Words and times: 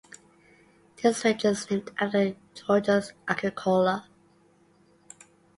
This 1.03 1.23
range 1.23 1.45
is 1.45 1.69
named 1.69 1.91
after 1.99 2.35
Georgius 2.55 3.11
Agricola. 3.27 4.07